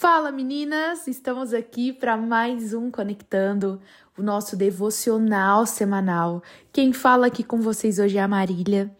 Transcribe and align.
Fala 0.00 0.32
meninas, 0.32 1.06
estamos 1.06 1.52
aqui 1.52 1.92
para 1.92 2.16
mais 2.16 2.72
um 2.72 2.90
Conectando, 2.90 3.78
o 4.16 4.22
nosso 4.22 4.56
devocional 4.56 5.66
semanal. 5.66 6.42
Quem 6.72 6.90
fala 6.90 7.26
aqui 7.26 7.44
com 7.44 7.60
vocês 7.60 7.98
hoje 7.98 8.16
é 8.16 8.22
a 8.22 8.26
Marília 8.26 8.90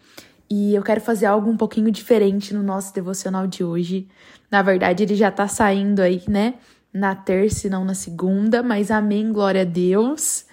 e 0.51 0.75
eu 0.75 0.83
quero 0.83 1.01
fazer 1.01 1.25
algo 1.25 1.49
um 1.49 1.57
pouquinho 1.57 1.91
diferente 1.91 2.53
no 2.53 2.63
nosso 2.63 2.93
devocional 2.93 3.47
de 3.47 3.65
hoje. 3.65 4.09
Na 4.51 4.61
verdade, 4.61 5.03
ele 5.03 5.15
já 5.15 5.31
tá 5.31 5.49
saindo 5.49 6.01
aí, 6.01 6.23
né? 6.29 6.57
Na 6.93 7.15
terça 7.15 7.67
e 7.67 7.71
não 7.71 7.83
na 7.83 7.95
segunda, 7.95 8.63
mas 8.63 8.91
amém, 8.91 9.33
glória 9.33 9.63
a 9.63 9.65
Deus. 9.65 10.45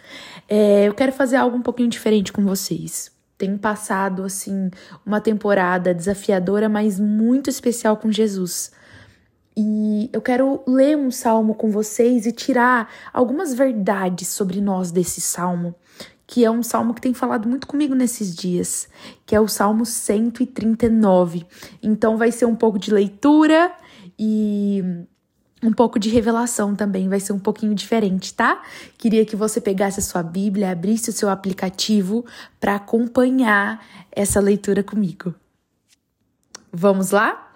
É, 0.47 0.87
eu 0.87 0.93
quero 0.93 1.11
fazer 1.11 1.35
algo 1.35 1.57
um 1.57 1.61
pouquinho 1.61 1.89
diferente 1.89 2.31
com 2.31 2.45
vocês. 2.45 3.11
Tem 3.37 3.57
passado, 3.57 4.23
assim, 4.23 4.71
uma 5.05 5.19
temporada 5.19 5.93
desafiadora, 5.93 6.69
mas 6.69 6.97
muito 6.97 7.49
especial 7.49 7.97
com 7.97 8.09
Jesus. 8.09 8.76
E 9.59 10.07
eu 10.13 10.21
quero 10.21 10.61
ler 10.67 10.95
um 10.95 11.09
salmo 11.09 11.55
com 11.55 11.71
vocês 11.71 12.27
e 12.27 12.31
tirar 12.31 12.93
algumas 13.11 13.55
verdades 13.55 14.27
sobre 14.27 14.61
nós 14.61 14.91
desse 14.91 15.19
salmo, 15.19 15.73
que 16.27 16.45
é 16.45 16.51
um 16.51 16.61
salmo 16.61 16.93
que 16.93 17.01
tem 17.01 17.11
falado 17.11 17.49
muito 17.49 17.65
comigo 17.65 17.95
nesses 17.95 18.35
dias, 18.35 18.87
que 19.25 19.35
é 19.35 19.41
o 19.41 19.47
Salmo 19.47 19.83
139. 19.83 21.43
Então 21.81 22.17
vai 22.17 22.31
ser 22.31 22.45
um 22.45 22.55
pouco 22.55 22.77
de 22.77 22.93
leitura 22.93 23.73
e 24.19 24.83
um 25.63 25.73
pouco 25.73 25.97
de 25.97 26.09
revelação 26.09 26.75
também, 26.75 27.09
vai 27.09 27.19
ser 27.19 27.33
um 27.33 27.39
pouquinho 27.39 27.73
diferente, 27.73 28.35
tá? 28.35 28.61
Queria 28.95 29.25
que 29.25 29.35
você 29.35 29.59
pegasse 29.59 29.99
a 29.99 30.03
sua 30.03 30.21
Bíblia, 30.21 30.69
abrisse 30.69 31.09
o 31.09 31.13
seu 31.13 31.29
aplicativo 31.29 32.23
para 32.59 32.75
acompanhar 32.75 33.83
essa 34.11 34.39
leitura 34.39 34.83
comigo. 34.83 35.33
Vamos 36.71 37.09
lá? 37.09 37.46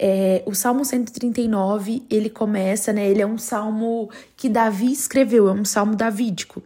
É, 0.00 0.44
o 0.46 0.54
Salmo 0.54 0.84
139, 0.84 2.04
ele 2.08 2.30
começa, 2.30 2.92
né? 2.92 3.08
Ele 3.08 3.20
é 3.20 3.26
um 3.26 3.36
salmo 3.36 4.08
que 4.36 4.48
Davi 4.48 4.92
escreveu, 4.92 5.48
é 5.48 5.52
um 5.52 5.64
salmo 5.64 5.96
davídico. 5.96 6.62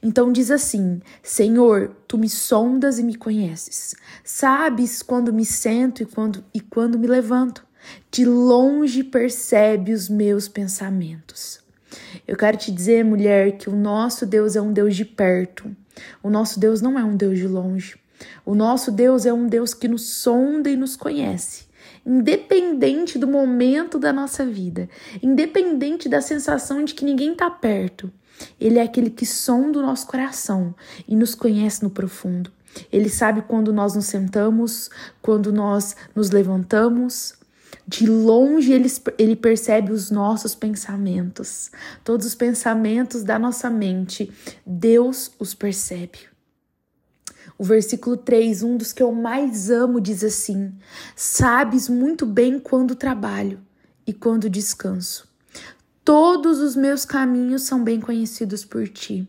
Então 0.00 0.30
diz 0.30 0.52
assim: 0.52 1.02
Senhor, 1.20 1.90
tu 2.06 2.16
me 2.16 2.28
sondas 2.28 3.00
e 3.00 3.02
me 3.02 3.16
conheces. 3.16 3.96
Sabes 4.22 5.02
quando 5.02 5.32
me 5.32 5.44
sento 5.44 6.02
e 6.02 6.06
quando, 6.06 6.44
e 6.54 6.60
quando 6.60 6.98
me 6.98 7.08
levanto. 7.08 7.66
De 8.10 8.24
longe 8.24 9.02
percebe 9.04 9.92
os 9.92 10.08
meus 10.08 10.48
pensamentos. 10.48 11.60
Eu 12.26 12.36
quero 12.36 12.56
te 12.56 12.72
dizer, 12.72 13.04
mulher, 13.04 13.58
que 13.58 13.68
o 13.68 13.76
nosso 13.76 14.26
Deus 14.26 14.56
é 14.56 14.60
um 14.60 14.72
Deus 14.72 14.96
de 14.96 15.04
perto. 15.04 15.70
O 16.22 16.30
nosso 16.30 16.58
Deus 16.58 16.80
não 16.80 16.98
é 16.98 17.04
um 17.04 17.16
Deus 17.16 17.38
de 17.38 17.46
longe. 17.46 17.96
O 18.44 18.54
nosso 18.54 18.90
Deus 18.90 19.26
é 19.26 19.32
um 19.32 19.46
Deus 19.46 19.74
que 19.74 19.86
nos 19.86 20.02
sonda 20.02 20.68
e 20.70 20.76
nos 20.76 20.96
conhece 20.96 21.66
independente 22.06 23.18
do 23.18 23.26
momento 23.26 23.98
da 23.98 24.12
nossa 24.12 24.46
vida, 24.46 24.88
independente 25.20 26.08
da 26.08 26.20
sensação 26.20 26.84
de 26.84 26.94
que 26.94 27.04
ninguém 27.04 27.32
está 27.32 27.50
perto. 27.50 28.10
Ele 28.60 28.78
é 28.78 28.82
aquele 28.82 29.10
que 29.10 29.26
sonda 29.26 29.78
o 29.78 29.82
nosso 29.82 30.06
coração 30.06 30.74
e 31.08 31.16
nos 31.16 31.34
conhece 31.34 31.82
no 31.82 31.90
profundo. 31.90 32.52
Ele 32.92 33.08
sabe 33.08 33.42
quando 33.42 33.72
nós 33.72 33.94
nos 33.94 34.06
sentamos, 34.06 34.90
quando 35.20 35.52
nós 35.52 35.96
nos 36.14 36.30
levantamos. 36.30 37.34
De 37.88 38.06
longe 38.06 38.72
ele, 38.72 38.88
ele 39.18 39.36
percebe 39.36 39.92
os 39.92 40.10
nossos 40.10 40.54
pensamentos. 40.54 41.70
Todos 42.04 42.26
os 42.26 42.34
pensamentos 42.34 43.22
da 43.22 43.38
nossa 43.38 43.70
mente, 43.70 44.30
Deus 44.66 45.30
os 45.38 45.54
percebe. 45.54 46.35
O 47.58 47.64
versículo 47.64 48.16
3, 48.16 48.62
um 48.62 48.76
dos 48.76 48.92
que 48.92 49.02
eu 49.02 49.12
mais 49.12 49.70
amo, 49.70 50.00
diz 50.00 50.22
assim: 50.22 50.72
Sabes 51.14 51.88
muito 51.88 52.26
bem 52.26 52.58
quando 52.58 52.94
trabalho 52.94 53.60
e 54.06 54.12
quando 54.12 54.50
descanso. 54.50 55.28
Todos 56.04 56.60
os 56.60 56.76
meus 56.76 57.04
caminhos 57.04 57.62
são 57.62 57.82
bem 57.82 58.00
conhecidos 58.00 58.64
por 58.64 58.88
ti. 58.88 59.28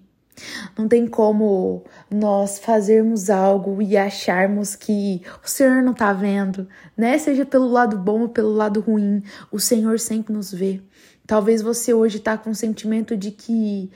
Não 0.77 0.87
tem 0.87 1.07
como 1.07 1.83
nós 2.11 2.59
fazermos 2.59 3.29
algo 3.29 3.81
e 3.81 3.97
acharmos 3.97 4.75
que 4.75 5.21
o 5.43 5.49
Senhor 5.49 5.81
não 5.81 5.93
está 5.93 6.13
vendo, 6.13 6.67
né? 6.95 7.17
Seja 7.17 7.45
pelo 7.45 7.67
lado 7.67 7.97
bom 7.97 8.21
ou 8.21 8.29
pelo 8.29 8.53
lado 8.53 8.79
ruim, 8.79 9.23
o 9.51 9.59
Senhor 9.59 9.99
sempre 9.99 10.31
nos 10.31 10.53
vê. 10.53 10.81
Talvez 11.25 11.61
você 11.61 11.93
hoje 11.93 12.17
está 12.17 12.37
com 12.37 12.51
o 12.51 12.55
sentimento 12.55 13.17
de 13.17 13.31
que 13.31 13.89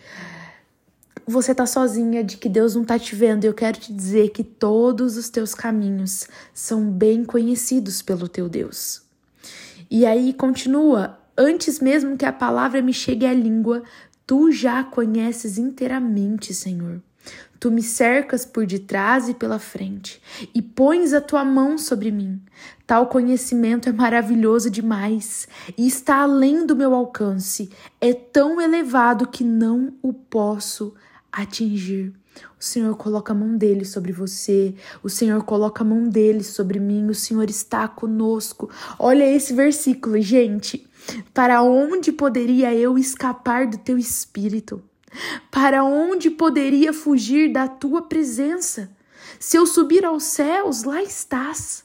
você 1.32 1.56
tá 1.56 1.66
sozinha, 1.66 2.24
de 2.24 2.38
que 2.38 2.50
Deus 2.50 2.76
não 2.76 2.84
tá 2.84 3.00
te 3.00 3.16
vendo. 3.16 3.46
Eu 3.46 3.54
quero 3.54 3.80
te 3.80 3.94
dizer 3.94 4.30
que 4.30 4.44
todos 4.44 5.18
os 5.18 5.30
teus 5.30 5.56
caminhos 5.56 6.28
são 6.54 6.92
bem 6.92 7.24
conhecidos 7.24 8.02
pelo 8.02 8.28
teu 8.28 8.50
Deus. 8.50 9.02
E 9.90 10.06
aí 10.06 10.34
continua: 10.34 11.20
antes 11.38 11.80
mesmo 11.80 12.18
que 12.18 12.26
a 12.26 12.34
palavra 12.34 12.82
me 12.82 12.94
chegue 12.94 13.26
à 13.26 13.34
língua, 13.34 13.84
tu 14.28 14.52
já 14.52 14.84
conheces 14.84 15.58
inteiramente, 15.58 16.54
Senhor. 16.54 17.02
Tu 17.60 17.70
me 17.70 17.84
cercas 17.84 18.44
por 18.44 18.66
detrás 18.66 19.30
e 19.30 19.36
pela 19.36 19.60
frente, 19.60 20.20
e 20.54 20.64
pões 20.64 21.14
a 21.14 21.22
tua 21.22 21.46
mão 21.46 21.78
sobre 21.78 22.10
mim. 22.10 22.42
Tal 22.88 23.06
conhecimento 23.06 23.88
é 23.88 23.92
maravilhoso 23.92 24.68
demais 24.70 25.48
e 25.78 25.86
está 25.86 26.24
além 26.24 26.66
do 26.66 26.76
meu 26.76 26.96
alcance. 26.96 27.70
É 28.02 28.14
tão 28.14 28.60
elevado 28.60 29.28
que 29.28 29.44
não 29.44 29.94
o 30.02 30.12
posso 30.12 30.96
atingir. 31.32 32.14
O 32.60 32.64
Senhor 32.64 32.96
coloca 32.96 33.34
a 33.34 33.36
mão 33.36 33.58
dele 33.58 33.86
sobre 33.86 34.12
você, 34.12 34.74
o 35.04 35.10
Senhor 35.10 35.44
coloca 35.44 35.84
a 35.84 35.88
mão 35.88 36.08
dele 36.08 36.44
sobre 36.44 36.80
mim, 36.80 37.10
o 37.10 37.16
Senhor 37.16 37.50
está 37.50 37.88
conosco. 37.88 38.70
Olha 38.98 39.24
esse 39.24 39.54
versículo, 39.54 40.20
gente. 40.22 40.88
Para 41.34 41.62
onde 41.62 42.12
poderia 42.12 42.74
eu 42.74 42.98
escapar 42.98 43.68
do 43.68 43.78
teu 43.78 43.98
espírito? 43.98 44.82
Para 45.50 45.84
onde 45.84 46.30
poderia 46.30 46.94
fugir 46.94 47.52
da 47.52 47.68
tua 47.68 48.04
presença? 48.04 48.90
Se 49.40 49.58
eu 49.58 49.66
subir 49.66 50.06
aos 50.06 50.24
céus, 50.24 50.84
lá 50.84 51.02
estás. 51.02 51.84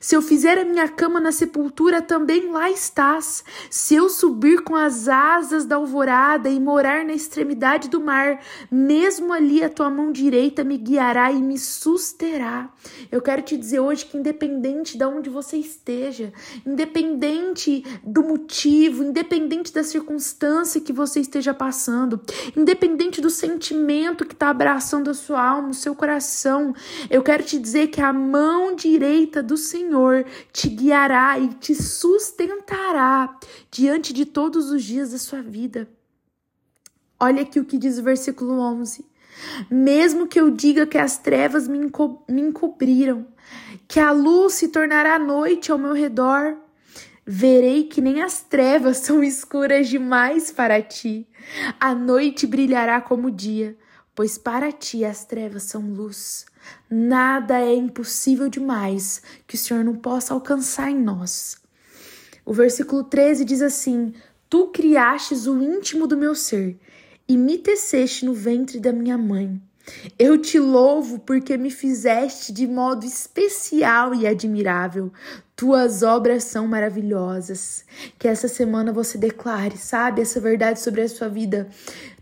Se 0.00 0.14
eu 0.14 0.22
fizer 0.22 0.58
a 0.58 0.64
minha 0.64 0.88
cama 0.88 1.20
na 1.20 1.32
sepultura, 1.32 2.00
também 2.00 2.50
lá 2.50 2.70
estás. 2.70 3.44
Se 3.70 3.94
eu 3.94 4.08
subir 4.08 4.62
com 4.62 4.74
as 4.74 5.08
asas 5.08 5.64
da 5.64 5.76
alvorada 5.76 6.48
e 6.48 6.60
morar 6.60 7.04
na 7.04 7.12
extremidade 7.12 7.88
do 7.88 8.00
mar, 8.00 8.40
mesmo 8.70 9.32
ali 9.32 9.62
a 9.62 9.68
tua 9.68 9.90
mão 9.90 10.12
direita 10.12 10.64
me 10.64 10.76
guiará 10.76 11.30
e 11.32 11.42
me 11.42 11.58
susterá. 11.58 12.70
Eu 13.10 13.20
quero 13.20 13.42
te 13.42 13.56
dizer 13.56 13.80
hoje 13.80 14.06
que, 14.06 14.16
independente 14.16 14.96
de 14.96 15.04
onde 15.04 15.28
você 15.28 15.56
esteja, 15.56 16.32
independente 16.66 17.84
do 18.02 18.22
motivo, 18.22 19.02
independente 19.02 19.72
da 19.72 19.82
circunstância 19.82 20.80
que 20.80 20.92
você 20.92 21.20
esteja 21.20 21.52
passando, 21.52 22.20
independente 22.56 23.20
do 23.20 23.30
sentimento 23.30 24.24
que 24.24 24.34
está 24.34 24.50
abraçando 24.50 25.10
a 25.10 25.14
sua 25.14 25.42
alma, 25.42 25.70
o 25.70 25.74
seu 25.74 25.94
coração, 25.94 26.74
eu 27.10 27.22
quero 27.22 27.42
te 27.42 27.58
dizer 27.58 27.88
que 27.88 28.00
a 28.00 28.12
mão 28.12 28.74
direita 28.74 29.42
do 29.42 29.56
Senhor 29.68 30.24
te 30.52 30.68
guiará 30.68 31.38
e 31.38 31.48
te 31.54 31.74
sustentará 31.74 33.38
diante 33.70 34.12
de 34.12 34.24
todos 34.24 34.70
os 34.70 34.82
dias 34.82 35.12
da 35.12 35.18
sua 35.18 35.42
vida. 35.42 35.88
Olha 37.20 37.42
aqui 37.42 37.58
o 37.58 37.64
que 37.64 37.76
diz 37.76 37.98
o 37.98 38.02
versículo 38.02 38.60
11. 38.60 39.04
Mesmo 39.70 40.26
que 40.26 40.40
eu 40.40 40.50
diga 40.50 40.86
que 40.86 40.98
as 40.98 41.18
trevas 41.18 41.68
me, 41.68 41.78
enco 41.78 42.24
me 42.28 42.40
encobriram, 42.40 43.26
que 43.86 44.00
a 44.00 44.10
luz 44.10 44.54
se 44.54 44.68
tornará 44.68 45.18
noite 45.18 45.70
ao 45.70 45.78
meu 45.78 45.92
redor, 45.92 46.56
verei 47.26 47.84
que 47.84 48.00
nem 48.00 48.22
as 48.22 48.40
trevas 48.40 48.98
são 49.04 49.22
escuras 49.22 49.88
demais 49.88 50.50
para 50.50 50.80
ti. 50.82 51.26
A 51.78 51.94
noite 51.94 52.46
brilhará 52.46 53.00
como 53.00 53.28
o 53.28 53.32
dia, 53.32 53.76
pois 54.18 54.36
para 54.36 54.72
ti 54.72 55.04
as 55.04 55.24
trevas 55.24 55.62
são 55.62 55.92
luz. 55.92 56.44
Nada 56.90 57.60
é 57.60 57.72
impossível 57.72 58.48
demais 58.48 59.22
que 59.46 59.54
o 59.54 59.58
Senhor 59.58 59.84
não 59.84 59.94
possa 59.94 60.34
alcançar 60.34 60.90
em 60.90 61.00
nós. 61.00 61.56
O 62.44 62.52
versículo 62.52 63.04
13 63.04 63.44
diz 63.44 63.62
assim: 63.62 64.12
Tu 64.50 64.66
criastes 64.72 65.46
o 65.46 65.62
íntimo 65.62 66.08
do 66.08 66.16
meu 66.16 66.34
ser 66.34 66.80
e 67.28 67.36
me 67.36 67.58
teceste 67.58 68.24
no 68.24 68.34
ventre 68.34 68.80
da 68.80 68.92
minha 68.92 69.16
mãe. 69.16 69.62
Eu 70.18 70.38
te 70.38 70.58
louvo 70.58 71.18
porque 71.20 71.56
me 71.56 71.70
fizeste 71.70 72.52
de 72.52 72.66
modo 72.66 73.04
especial 73.04 74.14
e 74.14 74.26
admirável. 74.26 75.12
Tuas 75.54 76.04
obras 76.04 76.44
são 76.44 76.68
maravilhosas. 76.68 77.84
Que 78.16 78.28
essa 78.28 78.46
semana 78.46 78.92
você 78.92 79.18
declare, 79.18 79.76
sabe, 79.76 80.22
essa 80.22 80.40
verdade 80.40 80.80
sobre 80.80 81.02
a 81.02 81.08
sua 81.08 81.28
vida. 81.28 81.68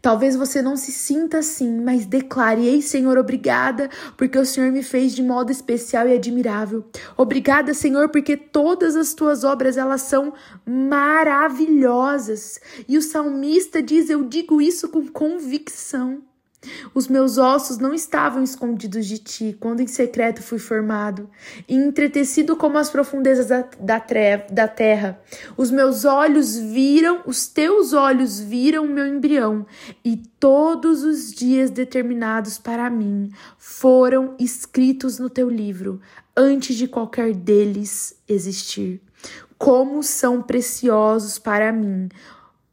Talvez 0.00 0.36
você 0.36 0.62
não 0.62 0.76
se 0.76 0.90
sinta 0.92 1.38
assim, 1.38 1.80
mas 1.80 2.06
declare: 2.06 2.66
Ei, 2.66 2.80
Senhor, 2.80 3.18
obrigada, 3.18 3.90
porque 4.16 4.38
o 4.38 4.46
Senhor 4.46 4.72
me 4.72 4.82
fez 4.82 5.14
de 5.14 5.22
modo 5.22 5.52
especial 5.52 6.08
e 6.08 6.14
admirável. 6.14 6.84
Obrigada, 7.16 7.74
Senhor, 7.74 8.08
porque 8.08 8.36
todas 8.36 8.96
as 8.96 9.12
tuas 9.12 9.44
obras 9.44 9.76
elas 9.76 10.02
são 10.02 10.32
maravilhosas. 10.64 12.58
E 12.88 12.96
o 12.96 13.02
salmista 13.02 13.82
diz: 13.82 14.08
Eu 14.08 14.24
digo 14.24 14.62
isso 14.62 14.88
com 14.88 15.06
convicção. 15.08 16.22
Os 16.94 17.06
meus 17.08 17.38
ossos 17.38 17.78
não 17.78 17.92
estavam 17.92 18.42
escondidos 18.42 19.06
de 19.06 19.18
ti, 19.18 19.56
quando 19.60 19.80
em 19.80 19.86
secreto 19.86 20.42
fui 20.42 20.58
formado, 20.58 21.28
e 21.68 21.74
entretecido 21.74 22.56
como 22.56 22.78
as 22.78 22.90
profundezas 22.90 23.46
da, 23.46 23.64
da, 23.78 24.00
treva, 24.00 24.46
da 24.50 24.66
terra. 24.66 25.20
Os 25.56 25.70
meus 25.70 26.04
olhos 26.04 26.56
viram, 26.56 27.22
os 27.26 27.46
teus 27.46 27.92
olhos 27.92 28.40
viram 28.40 28.84
o 28.84 28.88
meu 28.88 29.06
embrião, 29.06 29.66
e 30.04 30.16
todos 30.40 31.04
os 31.04 31.32
dias 31.32 31.70
determinados 31.70 32.58
para 32.58 32.90
mim 32.90 33.30
foram 33.58 34.34
escritos 34.38 35.18
no 35.18 35.30
teu 35.30 35.48
livro, 35.48 36.00
antes 36.36 36.76
de 36.76 36.88
qualquer 36.88 37.34
deles 37.34 38.14
existir. 38.28 39.00
Como 39.58 40.02
são 40.02 40.42
preciosos 40.42 41.38
para 41.38 41.72
mim 41.72 42.10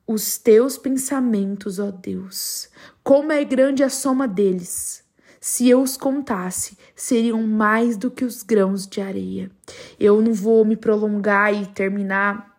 os 0.06 0.38
teus 0.38 0.78
pensamentos, 0.78 1.80
ó 1.80 1.92
Deus. 1.92 2.70
Como 3.04 3.32
é 3.32 3.44
grande 3.44 3.84
a 3.84 3.90
soma 3.90 4.28
deles. 4.28 5.04
Se 5.40 5.68
eu 5.68 5.82
os 5.82 5.98
contasse, 5.98 6.78
seriam 6.96 7.44
mais 7.44 7.98
do 7.98 8.10
que 8.10 8.24
os 8.24 8.44
grãos 8.44 8.88
de 8.88 9.02
areia. 9.02 9.52
Eu 10.00 10.22
não 10.22 10.34
vou 10.34 10.64
me 10.64 10.78
prolongar 10.78 11.54
e 11.54 11.66
terminar 11.66 12.58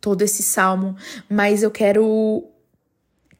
todo 0.00 0.22
esse 0.22 0.42
salmo, 0.42 0.96
mas 1.28 1.62
eu 1.62 1.70
quero 1.70 2.48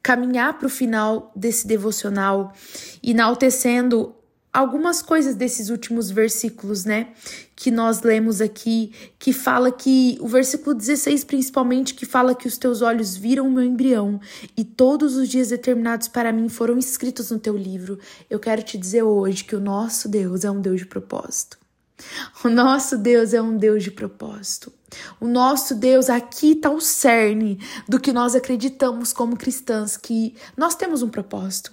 caminhar 0.01 0.57
para 0.57 0.67
o 0.67 0.69
final 0.69 1.31
desse 1.35 1.67
devocional, 1.67 2.53
enaltecendo 3.03 4.15
algumas 4.53 5.01
coisas 5.01 5.35
desses 5.35 5.69
últimos 5.69 6.11
versículos, 6.11 6.83
né? 6.83 7.09
Que 7.55 7.71
nós 7.71 8.01
lemos 8.01 8.41
aqui, 8.41 8.91
que 9.17 9.31
fala 9.31 9.71
que 9.71 10.17
o 10.19 10.27
versículo 10.27 10.75
16, 10.75 11.23
principalmente, 11.23 11.93
que 11.93 12.05
fala 12.05 12.35
que 12.35 12.47
os 12.47 12.57
teus 12.57 12.81
olhos 12.81 13.15
viram 13.15 13.47
o 13.47 13.51
meu 13.51 13.63
embrião 13.63 14.19
e 14.57 14.63
todos 14.63 15.15
os 15.15 15.29
dias 15.29 15.49
determinados 15.49 16.07
para 16.07 16.31
mim 16.31 16.49
foram 16.49 16.77
escritos 16.77 17.31
no 17.31 17.39
teu 17.39 17.55
livro. 17.55 17.99
Eu 18.29 18.39
quero 18.39 18.61
te 18.63 18.77
dizer 18.77 19.03
hoje 19.03 19.43
que 19.43 19.55
o 19.55 19.59
nosso 19.59 20.09
Deus 20.09 20.43
é 20.43 20.51
um 20.51 20.61
Deus 20.61 20.79
de 20.79 20.85
propósito. 20.85 21.57
O 22.43 22.49
nosso 22.49 22.97
Deus 22.97 23.33
é 23.33 23.41
um 23.41 23.55
Deus 23.55 23.83
de 23.83 23.91
propósito. 23.91 24.73
O 25.19 25.27
nosso 25.27 25.75
Deus, 25.75 26.09
aqui 26.09 26.53
está 26.53 26.69
o 26.69 26.81
cerne 26.81 27.59
do 27.87 27.99
que 27.99 28.11
nós 28.11 28.35
acreditamos 28.35 29.13
como 29.13 29.37
cristãs, 29.37 29.95
que 29.95 30.35
nós 30.57 30.75
temos 30.75 31.01
um 31.01 31.09
propósito. 31.09 31.71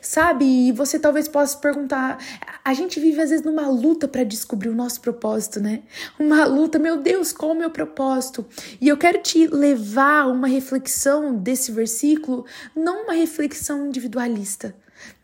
Sabe? 0.00 0.44
E 0.44 0.72
você 0.72 0.98
talvez 0.98 1.28
possa 1.28 1.56
perguntar: 1.58 2.18
a 2.64 2.74
gente 2.74 3.00
vive 3.00 3.20
às 3.20 3.30
vezes 3.30 3.44
numa 3.44 3.68
luta 3.68 4.06
para 4.06 4.24
descobrir 4.24 4.68
o 4.68 4.74
nosso 4.74 5.00
propósito, 5.00 5.60
né? 5.60 5.82
Uma 6.18 6.44
luta, 6.44 6.78
meu 6.78 6.98
Deus, 6.98 7.32
qual 7.32 7.52
é 7.52 7.54
o 7.54 7.58
meu 7.58 7.70
propósito? 7.70 8.46
E 8.80 8.88
eu 8.88 8.96
quero 8.96 9.18
te 9.18 9.46
levar 9.46 10.22
a 10.22 10.26
uma 10.26 10.48
reflexão 10.48 11.34
desse 11.34 11.72
versículo, 11.72 12.44
não 12.74 13.04
uma 13.04 13.14
reflexão 13.14 13.86
individualista. 13.86 14.74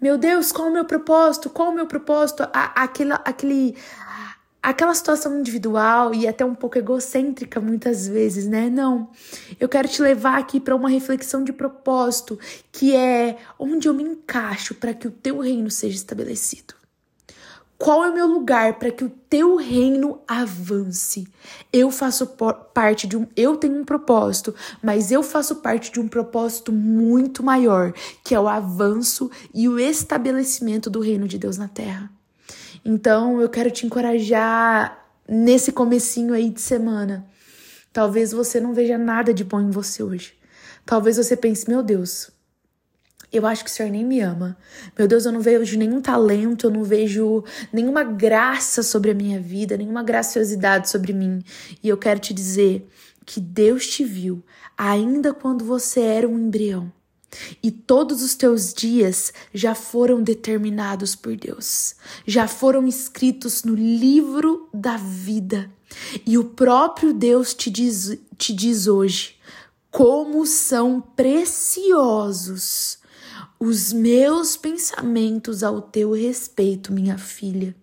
Meu 0.00 0.16
Deus, 0.16 0.52
qual 0.52 0.68
é 0.68 0.70
o 0.70 0.74
meu 0.74 0.84
propósito? 0.84 1.50
Qual 1.50 1.68
é 1.68 1.70
o 1.70 1.74
meu 1.74 1.86
propósito? 1.86 2.46
aquele, 2.52 3.12
aquele, 3.24 3.76
aquela 4.66 4.92
situação 4.96 5.38
individual 5.38 6.12
e 6.12 6.26
até 6.26 6.44
um 6.44 6.54
pouco 6.54 6.76
egocêntrica 6.76 7.60
muitas 7.60 8.08
vezes, 8.08 8.48
né? 8.48 8.68
Não. 8.68 9.08
Eu 9.60 9.68
quero 9.68 9.86
te 9.86 10.02
levar 10.02 10.36
aqui 10.38 10.58
para 10.58 10.74
uma 10.74 10.88
reflexão 10.88 11.44
de 11.44 11.52
propósito, 11.52 12.36
que 12.72 12.92
é 12.92 13.38
onde 13.60 13.86
eu 13.86 13.94
me 13.94 14.02
encaixo 14.02 14.74
para 14.74 14.92
que 14.92 15.06
o 15.06 15.10
teu 15.12 15.38
reino 15.38 15.70
seja 15.70 15.94
estabelecido. 15.94 16.74
Qual 17.78 18.02
é 18.02 18.10
o 18.10 18.14
meu 18.14 18.26
lugar 18.26 18.76
para 18.76 18.90
que 18.90 19.04
o 19.04 19.12
teu 19.30 19.54
reino 19.54 20.18
avance? 20.26 21.28
Eu 21.72 21.88
faço 21.92 22.26
parte 22.74 23.06
de 23.06 23.16
um. 23.16 23.24
Eu 23.36 23.56
tenho 23.56 23.78
um 23.78 23.84
propósito, 23.84 24.52
mas 24.82 25.12
eu 25.12 25.22
faço 25.22 25.56
parte 25.56 25.92
de 25.92 26.00
um 26.00 26.08
propósito 26.08 26.72
muito 26.72 27.40
maior, 27.40 27.92
que 28.24 28.34
é 28.34 28.40
o 28.40 28.48
avanço 28.48 29.30
e 29.54 29.68
o 29.68 29.78
estabelecimento 29.78 30.90
do 30.90 30.98
reino 30.98 31.28
de 31.28 31.38
Deus 31.38 31.56
na 31.56 31.68
terra. 31.68 32.15
Então 32.84 33.40
eu 33.40 33.48
quero 33.48 33.70
te 33.70 33.86
encorajar 33.86 35.06
nesse 35.28 35.72
comecinho 35.72 36.34
aí 36.34 36.50
de 36.50 36.60
semana. 36.60 37.26
Talvez 37.92 38.32
você 38.32 38.60
não 38.60 38.74
veja 38.74 38.98
nada 38.98 39.32
de 39.32 39.42
bom 39.42 39.60
em 39.60 39.70
você 39.70 40.02
hoje. 40.02 40.34
Talvez 40.84 41.16
você 41.16 41.36
pense, 41.36 41.68
meu 41.68 41.82
Deus, 41.82 42.30
eu 43.32 43.44
acho 43.46 43.64
que 43.64 43.70
o 43.70 43.72
Senhor 43.72 43.90
nem 43.90 44.04
me 44.04 44.20
ama. 44.20 44.56
Meu 44.96 45.08
Deus, 45.08 45.24
eu 45.24 45.32
não 45.32 45.40
vejo 45.40 45.76
nenhum 45.76 46.00
talento, 46.00 46.66
eu 46.66 46.70
não 46.70 46.84
vejo 46.84 47.44
nenhuma 47.72 48.04
graça 48.04 48.82
sobre 48.82 49.10
a 49.10 49.14
minha 49.14 49.40
vida, 49.40 49.76
nenhuma 49.76 50.02
graciosidade 50.02 50.88
sobre 50.88 51.12
mim. 51.12 51.42
E 51.82 51.88
eu 51.88 51.96
quero 51.96 52.20
te 52.20 52.32
dizer 52.32 52.88
que 53.24 53.40
Deus 53.40 53.86
te 53.86 54.04
viu 54.04 54.44
ainda 54.78 55.34
quando 55.34 55.64
você 55.64 56.00
era 56.00 56.28
um 56.28 56.38
embrião. 56.38 56.92
E 57.62 57.70
todos 57.70 58.22
os 58.22 58.34
teus 58.34 58.72
dias 58.72 59.32
já 59.52 59.74
foram 59.74 60.22
determinados 60.22 61.14
por 61.14 61.36
Deus, 61.36 61.94
já 62.26 62.48
foram 62.48 62.86
escritos 62.86 63.64
no 63.64 63.74
livro 63.74 64.68
da 64.72 64.96
vida. 64.96 65.70
E 66.24 66.38
o 66.38 66.44
próprio 66.44 67.12
Deus 67.12 67.54
te 67.54 67.70
diz, 67.70 68.18
te 68.36 68.52
diz 68.52 68.86
hoje 68.86 69.36
como 69.90 70.44
são 70.44 71.00
preciosos 71.00 72.98
os 73.58 73.92
meus 73.92 74.56
pensamentos 74.56 75.62
ao 75.62 75.80
teu 75.80 76.12
respeito, 76.12 76.92
minha 76.92 77.16
filha. 77.16 77.74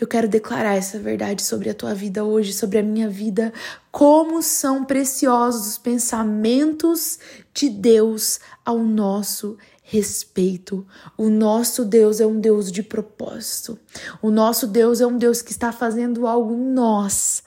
Eu 0.00 0.06
quero 0.06 0.26
declarar 0.26 0.76
essa 0.76 0.98
verdade 0.98 1.42
sobre 1.42 1.68
a 1.68 1.74
tua 1.74 1.94
vida 1.94 2.24
hoje, 2.24 2.54
sobre 2.54 2.78
a 2.78 2.82
minha 2.82 3.06
vida. 3.06 3.52
Como 3.92 4.42
são 4.42 4.82
preciosos 4.82 5.66
os 5.66 5.78
pensamentos 5.78 7.18
de 7.52 7.68
Deus 7.68 8.40
ao 8.64 8.78
nosso 8.78 9.58
respeito. 9.82 10.86
O 11.18 11.28
nosso 11.28 11.84
Deus 11.84 12.18
é 12.18 12.26
um 12.26 12.40
Deus 12.40 12.72
de 12.72 12.82
propósito. 12.82 13.78
O 14.22 14.30
nosso 14.30 14.66
Deus 14.66 15.02
é 15.02 15.06
um 15.06 15.18
Deus 15.18 15.42
que 15.42 15.52
está 15.52 15.70
fazendo 15.70 16.26
algo 16.26 16.54
em 16.54 16.72
nós 16.72 17.42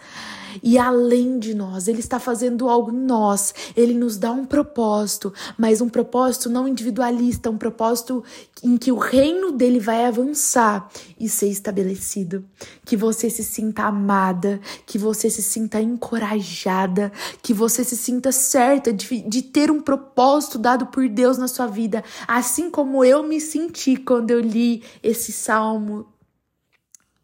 e 0.61 0.77
além 0.77 1.39
de 1.39 1.53
nós. 1.53 1.87
Ele 1.87 1.99
está 1.99 2.19
fazendo 2.19 2.67
algo 2.67 2.91
em 2.91 2.99
nós. 2.99 3.53
Ele 3.75 3.93
nos 3.93 4.17
dá 4.17 4.31
um 4.31 4.45
propósito, 4.45 5.33
mas 5.57 5.81
um 5.81 5.89
propósito 5.89 6.49
não 6.49 6.67
individualista, 6.67 7.49
um 7.49 7.57
propósito 7.57 8.23
em 8.63 8.77
que 8.77 8.91
o 8.91 8.97
reino 8.97 9.51
dele 9.51 9.79
vai 9.79 10.05
avançar 10.05 10.89
e 11.19 11.27
ser 11.27 11.47
estabelecido. 11.47 12.45
Que 12.85 12.95
você 12.95 13.29
se 13.29 13.43
sinta 13.43 13.83
amada, 13.83 14.59
que 14.85 14.97
você 14.97 15.29
se 15.29 15.41
sinta 15.41 15.81
encorajada, 15.81 17.11
que 17.41 17.53
você 17.53 17.83
se 17.83 17.97
sinta 17.97 18.31
certa 18.31 18.93
de, 18.93 19.21
de 19.21 19.41
ter 19.41 19.69
um 19.69 19.81
propósito 19.81 20.57
dado 20.57 20.87
por 20.87 21.07
Deus 21.07 21.37
na 21.37 21.47
sua 21.47 21.67
vida, 21.67 22.03
assim 22.27 22.69
como 22.69 23.03
eu 23.03 23.23
me 23.23 23.39
senti 23.39 23.95
quando 23.95 24.31
eu 24.31 24.39
li 24.39 24.83
esse 25.01 25.31
salmo 25.31 26.07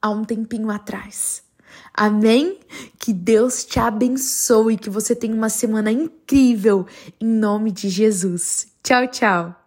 há 0.02 0.10
um 0.10 0.24
tempinho 0.24 0.70
atrás. 0.70 1.49
Amém? 1.94 2.60
Que 2.98 3.14
Deus 3.14 3.66
te 3.66 3.80
abençoe, 3.80 4.78
que 4.78 4.90
você 4.90 5.16
tenha 5.16 5.36
uma 5.36 5.50
semana 5.50 5.92
incrível 5.92 6.86
em 7.20 7.28
nome 7.28 7.72
de 7.72 7.90
Jesus. 7.90 8.68
Tchau, 8.84 9.08
tchau. 9.08 9.59